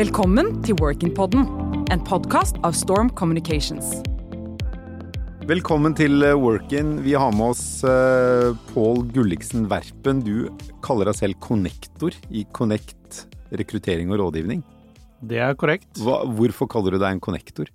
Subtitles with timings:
[0.00, 1.42] Velkommen til Workin-podden,
[1.92, 3.98] en podkast av Storm Communications.
[5.44, 6.94] Velkommen til eh, Workin.
[7.04, 10.22] Vi har med oss uh, Pål Gulliksen Verpen.
[10.24, 10.48] Du
[10.80, 14.62] kaller deg selv konnektor i Connect rekruttering og rådgivning.
[15.20, 15.90] Det er korrekt.
[16.00, 17.68] Hva, hvorfor kaller du deg en konnektor?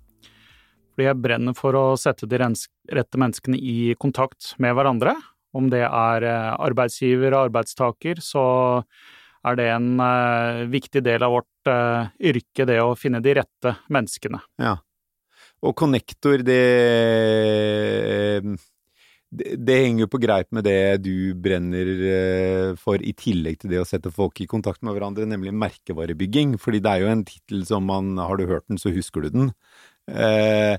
[0.96, 5.14] Fordi jeg brenner for å sette de rette menneskene i kontakt med hverandre.
[5.54, 8.48] Om det er eh, arbeidsgiver og arbeidstaker, så
[9.46, 13.76] er det en uh, viktig del av vårt uh, yrke, det å finne de rette
[13.92, 14.40] menneskene.
[14.62, 14.76] Ja.
[15.64, 16.62] Og connector, det,
[19.32, 23.72] det, det henger jo på greip med det du brenner eh, for, i tillegg til
[23.72, 26.58] det å sette folk i kontakt med hverandre, nemlig merkevarebygging.
[26.62, 29.32] Fordi det er jo en tittel som man Har du hørt den, så husker du
[29.32, 29.50] den.
[30.06, 30.76] Eh,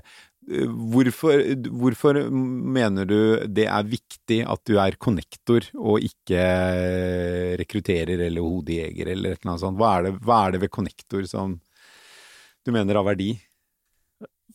[0.48, 1.42] hvorfor,
[1.80, 3.18] hvorfor, mener du
[3.52, 6.44] det er viktig at du er connector og ikke
[7.60, 9.80] rekrutterer eller hodejeger eller et eller annet sånt?
[9.80, 11.58] Hva er det, hva er det ved connector som
[12.64, 13.34] du mener har verdi?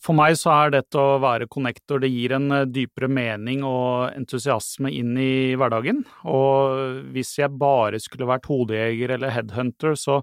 [0.04, 4.10] For meg så er dette å være connector, det gir en eh, dypere mening og
[4.12, 6.02] entusiasme inn i hverdagen.
[6.28, 10.20] Og hvis jeg bare skulle vært hodejeger eller headhunter, så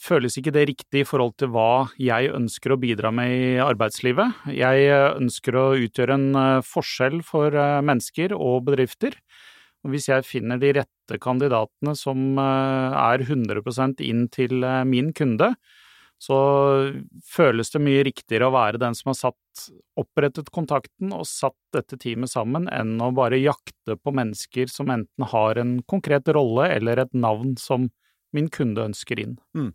[0.00, 4.46] føles ikke det riktig i forhold til hva jeg ønsker å bidra med i arbeidslivet.
[4.54, 7.54] Jeg eh, ønsker å utgjøre en forskjell for
[7.86, 9.16] mennesker og bedrifter.
[9.84, 15.54] Og hvis jeg finner de rette kandidatene som er 100% inn til min kunde,
[16.20, 16.36] så
[17.24, 19.62] føles det mye riktigere å være den som har satt,
[20.00, 25.28] opprettet kontakten og satt dette teamet sammen, enn å bare jakte på mennesker som enten
[25.32, 27.88] har en konkret rolle eller et navn som
[28.36, 29.36] min kunde ønsker inn.
[29.56, 29.72] Mm.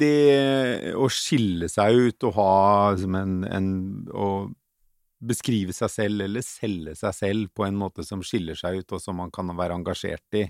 [0.00, 2.52] Det å skille seg ut og ha
[3.00, 3.70] som en, en
[4.14, 4.28] Å
[5.20, 9.02] beskrive seg selv eller selge seg selv på en måte som skiller seg ut, og
[9.02, 10.46] som man kan være engasjert i,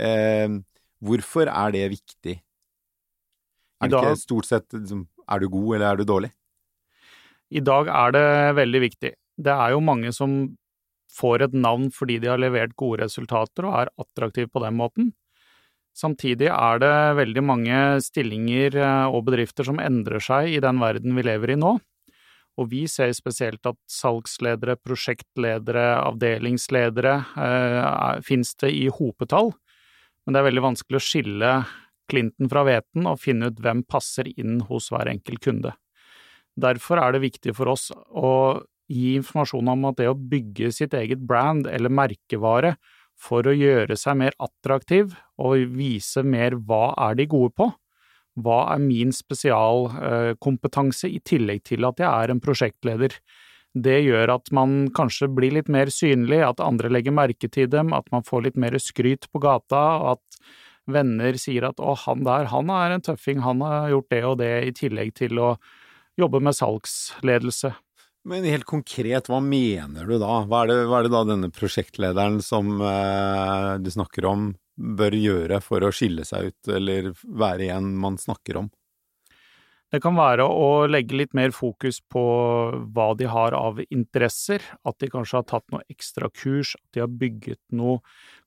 [0.00, 0.54] eh,
[1.02, 2.38] hvorfor er det viktig?
[3.82, 6.32] Er det ikke stort sett liksom, er du god eller er du dårlig?
[7.52, 9.12] I dag er det veldig viktig.
[9.36, 10.56] Det er jo mange som
[11.12, 15.12] får et navn fordi de har levert gode resultater og er attraktive på den måten.
[15.92, 21.16] Samtidig er det veldig mange stillinger eh, og bedrifter som endrer seg i den verden
[21.18, 21.76] vi lever i nå.
[22.60, 27.14] Og vi ser spesielt at salgsledere, prosjektledere, avdelingsledere
[27.44, 29.52] eh, finnes det i hopetall,
[30.24, 31.52] men det er veldig vanskelig å skille
[32.12, 35.72] klinten fra hveten og finne ut hvem passer inn hos hver enkelt kunde.
[36.60, 38.60] Derfor er det viktig for oss å
[38.92, 42.74] gi informasjon om at det å bygge sitt eget brand eller merkevare
[43.22, 47.68] for å gjøre seg mer attraktiv og vise mer hva er de gode på,
[48.42, 53.16] hva er min spesialkompetanse i tillegg til at jeg er en prosjektleder.
[53.72, 57.92] Det gjør at man kanskje blir litt mer synlig, at andre legger merke til dem,
[57.96, 60.42] at man får litt mer skryt på gata, og at
[60.92, 64.36] venner sier at å, han der, han er en tøffing, han har gjort det og
[64.42, 65.54] det, i tillegg til å
[66.20, 67.72] jobbe med salgsledelse.
[68.24, 70.42] Men helt konkret, hva mener du da?
[70.46, 75.16] Hva er det, hva er det da denne prosjektlederen som eh, du snakker om, bør
[75.18, 78.70] gjøre for å skille seg ut, eller være en man snakker om?
[79.92, 82.22] Det kan være å legge litt mer fokus på
[82.94, 87.02] hva de har av interesser, at de kanskje har tatt noe ekstra kurs, at de
[87.02, 87.98] har bygget noe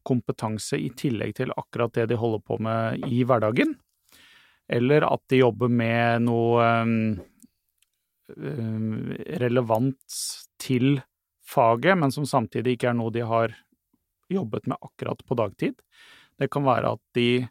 [0.07, 3.75] kompetanse i tillegg til akkurat det de holder på med i hverdagen,
[4.65, 6.97] eller at de jobber med noe um,
[9.41, 10.19] relevant
[10.61, 10.99] til
[11.45, 13.53] faget, men som samtidig ikke er noe de har
[14.31, 15.75] jobbet med akkurat på dagtid.
[16.39, 17.45] Det kan være at de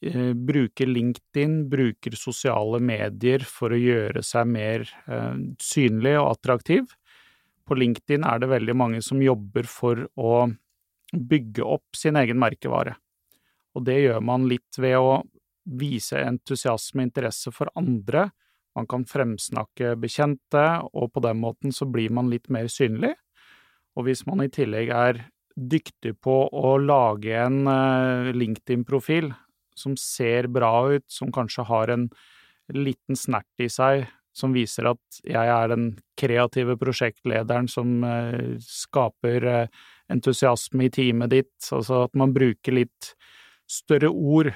[0.00, 6.92] Eh, bruker LinkedIn, bruker sosiale medier for å gjøre seg mer eh, synlig og attraktiv.
[7.66, 10.34] På LinkedIn er det veldig mange som jobber for å
[11.12, 12.96] bygge opp sin egen merkevare.
[13.76, 15.22] Og det gjør man litt ved å
[15.62, 18.30] vise entusiasme og interesse for andre.
[18.78, 23.12] Man kan fremsnakke bekjente, og på den måten så blir man litt mer synlig.
[23.96, 25.20] Og hvis man i tillegg er
[25.56, 29.32] dyktig på å lage en eh, LinkedIn-profil
[29.76, 32.08] som ser bra ut, som kanskje har en
[32.72, 35.86] liten snert i seg, som viser at jeg er den
[36.16, 39.82] kreative prosjektlederen som eh, skaper eh,
[40.12, 43.12] entusiasme i teamet ditt, altså at man bruker litt
[43.70, 44.52] større ord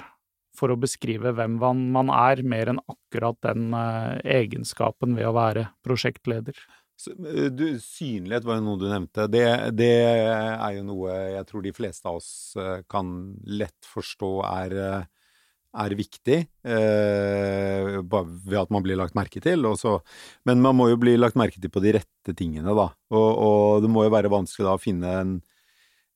[0.57, 5.69] for å beskrive hvem man er, mer enn akkurat den uh, egenskapen ved å være
[5.85, 6.57] prosjektleder.
[6.97, 9.27] Du, synlighet var jo noe du nevnte.
[9.29, 9.43] Det,
[9.77, 13.11] det, er jo noe jeg tror de fleste av oss eh, kan
[13.45, 15.35] lett forstå er, eh,
[15.83, 19.67] er viktig, eh, ved at man blir lagt merke til.
[19.69, 19.99] Også.
[20.49, 22.89] Men man må jo bli lagt merke til på de rette tingene, da.
[23.13, 25.37] Og, og det må jo være vanskelig da å finne en,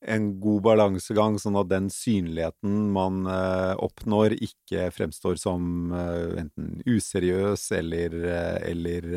[0.02, 6.82] en god balansegang, sånn at den synligheten man uh, oppnår, ikke fremstår som uh, enten
[6.90, 9.10] useriøs eller, uh, eller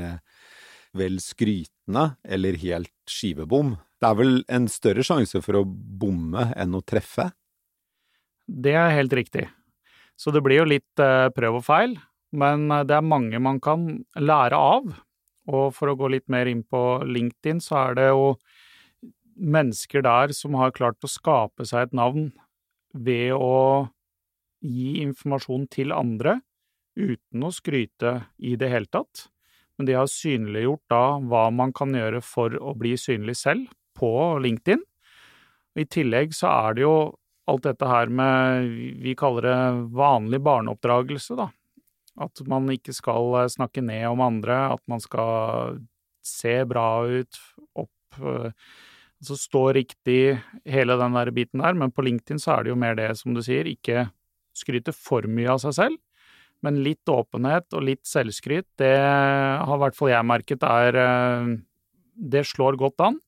[0.94, 3.74] vel skrytende, eller helt skivebom.
[4.00, 7.30] Det er vel en større sjanse for å bomme enn å treffe?
[8.44, 9.48] Det er helt riktig.
[10.20, 11.00] Så det blir jo litt
[11.34, 11.96] prøv og feil,
[12.36, 13.88] men det er mange man kan
[14.20, 14.92] lære av.
[15.50, 18.34] Og for å gå litt mer inn på LinkedIn, så er det jo
[19.36, 22.30] mennesker der som har klart å skape seg et navn
[22.94, 23.90] ved å
[24.64, 26.38] gi informasjon til andre
[26.94, 29.28] uten å skryte i det hele tatt.
[29.76, 34.38] Men de har synliggjort da hva man kan gjøre for å bli synlig selv på
[34.42, 34.82] LinkedIn.
[35.74, 36.96] I tillegg så er det jo
[37.50, 38.70] alt dette her med
[39.02, 39.58] Vi kaller det
[39.98, 41.50] vanlig barneoppdragelse, da.
[42.14, 45.80] At man ikke skal snakke ned om andre, at man skal
[46.24, 47.40] se bra ut,
[47.74, 48.22] opp
[49.26, 50.36] så stå riktig,
[50.68, 53.34] hele den der biten der, men på LinkedIn så er det jo mer det, som
[53.36, 54.08] du sier, ikke
[54.54, 56.00] skryte for mye av seg selv,
[56.64, 61.54] men litt åpenhet og litt selvskryt, det har i hvert fall jeg merket er eh,
[62.14, 63.18] Det slår godt an,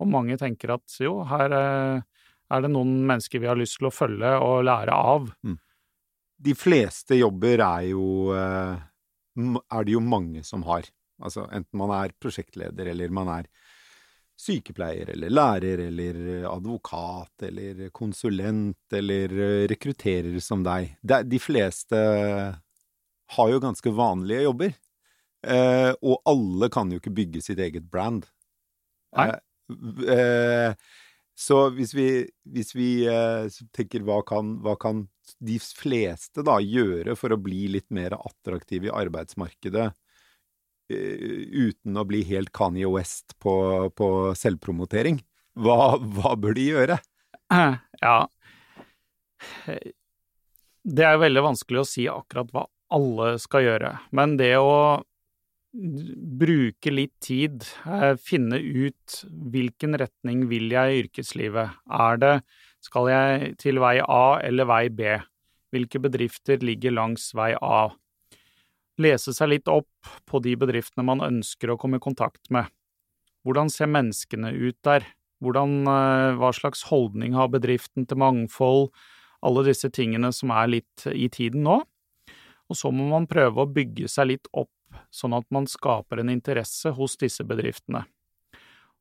[0.00, 2.04] og mange tenker at jo, her eh,
[2.46, 5.30] er det noen mennesker vi har lyst til å følge og lære av.
[5.42, 5.58] Mm.
[6.46, 8.06] De fleste jobber er jo
[8.36, 8.76] eh,
[9.36, 10.88] er det jo mange som har.
[11.22, 13.48] Altså enten man er prosjektleder eller man er
[14.36, 19.32] sykepleier eller lærer eller advokat eller konsulent eller
[19.70, 20.92] rekrutterer som deg.
[21.02, 22.00] De fleste
[23.36, 24.76] har jo ganske vanlige jobber.
[25.46, 28.26] Eh, og alle kan jo ikke bygge sitt eget brand.
[29.16, 29.28] Nei.
[29.30, 30.72] Eh, eh,
[31.36, 32.08] så hvis vi,
[32.48, 33.46] hvis vi eh,
[33.76, 35.04] tenker hva kan, hva kan
[35.42, 39.90] de fleste da gjøre for å bli litt mer attraktive i arbeidsmarkedet?
[40.86, 43.54] Eh, uten å bli helt Kanye West på,
[43.96, 45.18] på selvpromotering.
[45.58, 47.00] Hva, hva, bør de gjøre?
[48.02, 48.26] Ja
[50.84, 55.02] Det er veldig vanskelig å si akkurat hva alle skal gjøre, men det å
[56.40, 59.16] bruke litt tid, eh, finne ut
[59.52, 61.74] hvilken retning vil jeg i yrkeslivet.
[61.90, 62.34] Er det
[62.84, 65.16] skal jeg til vei A eller vei B?
[65.74, 67.90] Hvilke bedrifter ligger langs vei A?
[69.02, 72.70] Lese seg litt opp på de bedriftene man ønsker å komme i kontakt med.
[73.46, 75.06] Hvordan ser menneskene ut der?
[75.44, 78.90] Hvordan, eh, hva slags holdning har bedriften til mangfold?
[79.42, 81.82] Alle disse tingene som er litt i tiden nå.
[82.66, 84.72] Og så må man prøve å bygge seg litt opp,
[85.12, 88.06] sånn at man skaper en interesse hos disse bedriftene.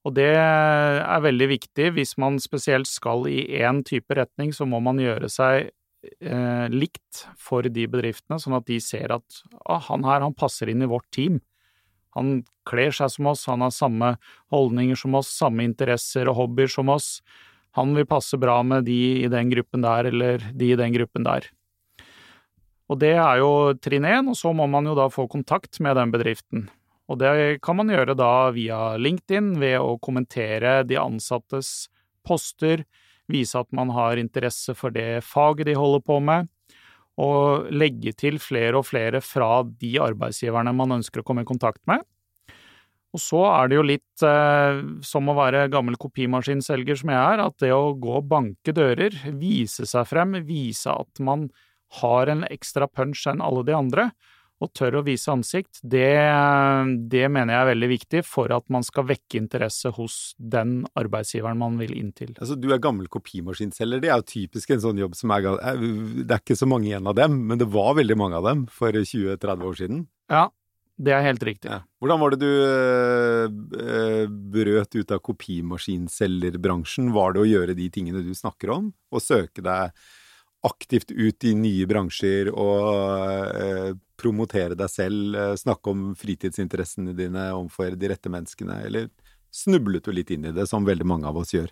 [0.06, 1.96] Og det er veldig viktig.
[1.96, 5.72] Hvis man spesielt skal i én type retning, så må man gjøre seg
[6.20, 10.72] eh, likt for de bedriftene, sånn at de ser at ah, han her, han passer
[10.72, 11.42] inn i vårt team.
[12.16, 14.14] Han kler seg som oss, han har samme
[14.54, 17.20] holdninger som oss, samme interesser og hobbyer som oss.
[17.76, 21.28] Han vil passe bra med de i den gruppen der, eller de i den gruppen
[21.28, 21.50] der.
[22.88, 25.98] Og det er jo trinn én, og så må man jo da få kontakt med
[25.98, 26.68] den bedriften.
[27.10, 31.90] Og det kan man gjøre da via LinkedIn ved å kommentere de ansattes
[32.26, 32.86] poster,
[33.32, 36.50] vise at man har interesse for det faget de holder på med,
[37.22, 41.82] og legge til flere og flere fra de arbeidsgiverne man ønsker å komme i kontakt
[41.88, 42.04] med.
[43.16, 47.44] Og så er det jo litt eh, som å være gammel kopimaskinselger som jeg er,
[47.46, 51.48] at det å gå og banke dører, vise seg frem, vise at man
[52.02, 54.10] har en ekstra punch enn alle de andre,
[54.66, 56.10] og tør å vise ansikt, det,
[57.12, 61.62] det, mener jeg er veldig viktig for at man skal vekke interesse hos den arbeidsgiveren
[61.62, 62.34] man vil inn til.
[62.40, 66.28] Altså, du er gammel kopimaskinselger, det er jo typisk en sånn jobb som er Det
[66.28, 68.96] er ikke så mange igjen av dem, men det var veldig mange av dem for
[68.96, 70.06] 20-30 år siden.
[70.32, 70.48] Ja,
[70.96, 71.70] det er helt riktig.
[71.72, 71.82] Ja.
[72.00, 77.12] Hvordan var det du øh, brøt ut av kopimaskinselgerbransjen?
[77.16, 79.92] Var det å gjøre de tingene du snakker om, og søke deg
[80.66, 82.90] aktivt ut i nye bransjer og
[83.62, 89.10] eh, promotere deg selv, eh, snakke om fritidsinteressene dine overfor de rette menneskene, eller
[89.56, 91.72] snublet du litt inn i det, som veldig mange av oss gjør?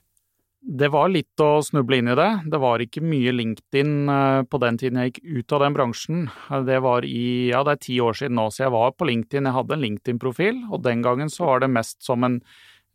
[0.63, 2.29] Det var litt å snuble inn i det.
[2.47, 6.21] Det var ikke mye LinkedIn eh, på den tiden jeg gikk ut av den bransjen.
[6.69, 9.49] Det var i, ja det er ti år siden nå, så jeg var på LinkedIn.
[9.49, 12.39] Jeg hadde en LinkedIn-profil, og den gangen så var det mest som en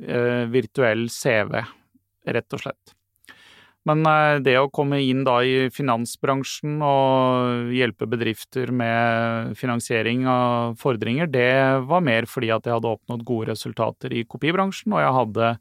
[0.01, 1.61] eh, virtuell CV,
[2.39, 2.97] rett og slett.
[3.89, 10.79] Men eh, det å komme inn da i finansbransjen og hjelpe bedrifter med finansiering av
[10.81, 11.51] fordringer, det
[11.89, 15.53] var mer fordi at jeg hadde oppnådd gode resultater i kopibransjen, og jeg hadde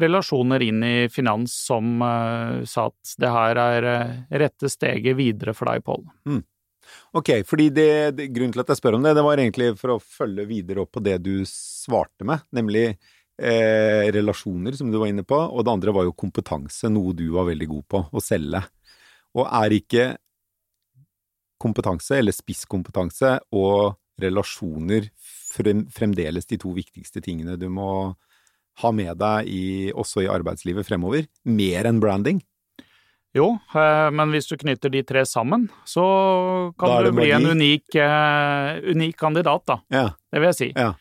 [0.00, 5.54] relasjoner inn i finans som uh, sa at det her er uh, rette steget videre
[5.56, 6.04] for deg, Pål.
[6.30, 6.44] Mm.
[7.18, 9.96] Ok, fordi det, det, grunnen til at jeg spør om det, det var egentlig for
[9.96, 12.92] å følge videre opp på det du svarte med, nemlig
[13.40, 17.26] eh, relasjoner, som du var inne på, og det andre var jo kompetanse, noe du
[17.34, 18.62] var veldig god på, å selge.
[19.38, 20.06] Og er ikke
[21.60, 27.90] kompetanse, eller spisskompetanse, og relasjoner frem, fremdeles de to viktigste tingene du må
[28.80, 31.26] ha med deg i, også i arbeidslivet fremover?
[31.48, 32.40] Mer enn branding?
[33.36, 36.04] Jo, eh, men hvis du knytter de tre sammen, så
[36.80, 39.76] kan du bli en unik, uh, unik, kandidat, da.
[39.92, 40.06] Ja.
[40.32, 40.70] Det vil jeg si.
[40.74, 40.94] Ja.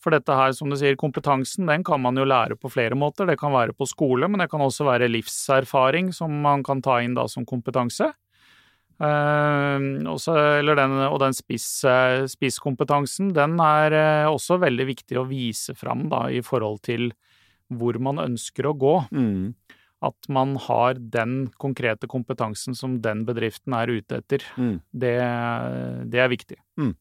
[0.00, 3.28] For dette her, som du sier, kompetansen, den kan man jo lære på flere måter.
[3.28, 7.02] Det kan være på skole, men det kan også være livserfaring som man kan ta
[7.04, 8.08] inn da som kompetanse.
[9.00, 9.80] Uh,
[10.12, 10.34] også,
[10.76, 11.68] den, og den spiss,
[12.32, 13.96] spisskompetansen, den er
[14.28, 17.10] også veldig viktig å vise fram da, i forhold til
[17.70, 18.96] hvor man ønsker å gå.
[19.12, 19.52] Mm
[20.00, 24.44] at man har den konkrete kompetansen som den bedriften er ute etter.
[24.56, 24.76] Mm.
[24.90, 25.16] Det,
[26.12, 26.56] det, er viktig.
[26.80, 26.94] Mm.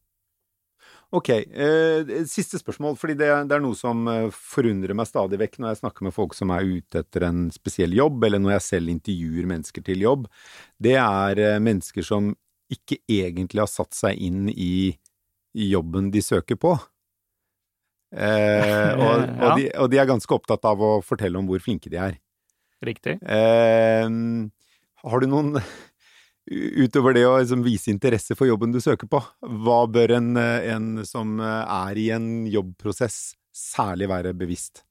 [1.10, 5.58] Ok, eh, siste spørsmål, fordi det, det, er noe som eh, forundrer meg stadig vekk
[5.58, 8.66] når jeg snakker med folk som er ute etter en spesiell jobb, eller når jeg
[8.68, 10.28] selv intervjuer mennesker til jobb.
[10.78, 12.30] Det er eh, mennesker som
[12.70, 14.94] ikke egentlig har satt seg inn i,
[15.58, 16.76] i jobben de søker på.
[18.14, 21.90] Eh, og, og, de, og de er ganske opptatt av å fortelle om hvor flinke
[21.90, 22.22] de er.
[22.86, 23.18] Riktig.
[23.26, 24.06] Eh,
[25.00, 25.58] har du noen
[26.50, 29.22] Utover det å liksom vise interesse for jobben du søker på,
[29.62, 33.20] hva bør en, en som er i en jobbprosess
[33.54, 34.82] særlig være bevisst?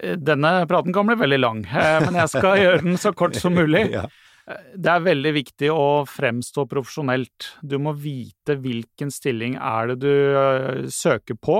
[0.00, 3.56] Denne praten kan bli veldig lang, eh, men jeg skal gjøre den så kort som
[3.56, 3.88] mulig.
[3.92, 4.08] ja.
[4.50, 7.52] Det er veldig viktig å fremstå profesjonelt.
[7.62, 11.58] Du må vite hvilken stilling er det du eh, søker på,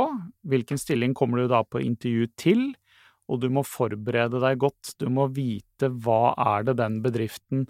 [0.51, 2.65] hvilken stilling kommer du da på intervju til,
[3.31, 4.97] og du må forberede deg godt.
[4.99, 7.69] Du må vite hva er det den bedriften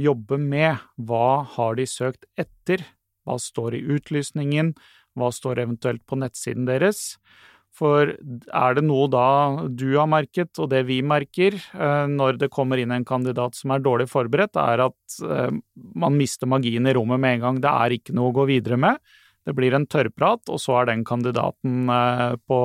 [0.00, 2.84] jobber med, hva har de søkt etter,
[3.26, 4.74] hva står i utlysningen,
[5.16, 7.16] hva står eventuelt på nettsiden deres.
[7.76, 9.28] For er det noe da
[9.68, 13.74] du har merket, og det vi merker eh, når det kommer inn en kandidat som
[13.74, 15.58] er dårlig forberedt, er at eh,
[15.96, 17.64] man mister magien i rommet med en gang.
[17.64, 19.00] Det er ikke noe å gå videre med.
[19.46, 22.62] Det blir en tørrprat, og så er den kandidaten eh, på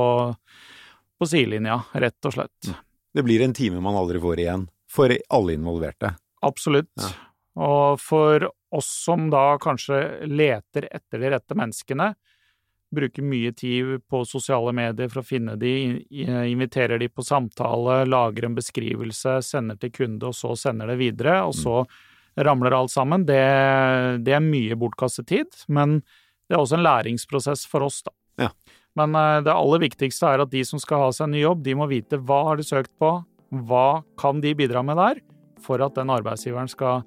[1.21, 2.71] på sidelinja, rett og slett.
[3.13, 6.15] Det blir en time man aldri får igjen, for alle involverte.
[6.45, 6.91] Absolutt.
[6.99, 7.11] Ja.
[7.61, 12.13] Og for oss som da kanskje leter etter de rette menneskene,
[12.91, 15.73] bruker mye tid på sosiale medier for å finne de,
[16.11, 21.37] inviterer de på samtale, lager en beskrivelse, sender til kunde, og så sender det videre,
[21.47, 21.85] og så
[22.35, 23.23] ramler alt sammen.
[23.27, 23.39] Det,
[24.25, 28.15] det er mye bortkastet tid, men det er også en læringsprosess for oss, da.
[28.47, 28.51] Ja.
[28.99, 31.63] Men eh, det aller viktigste er at de som skal ha seg en ny jobb,
[31.63, 33.13] de må vite hva har de søkt på,
[33.67, 33.87] hva
[34.19, 35.21] kan de bidra med der,
[35.63, 37.05] for at den arbeidsgiveren skal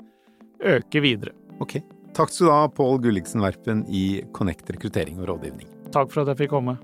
[0.64, 1.34] øke videre.
[1.62, 1.80] Ok.
[2.14, 5.70] Takk skal du ha, Pål Gulliksen Verpen i Connect rekruttering og rådgivning.
[5.94, 6.76] Takk for at jeg fikk komme.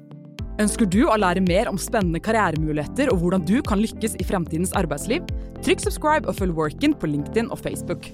[0.60, 4.74] Ønsker du å lære mer om spennende karrieremuligheter og hvordan du kan lykkes i fremtidens
[4.76, 5.24] arbeidsliv?
[5.64, 8.10] Trykk subscribe og følg Workin på LinkedIn og Facebook.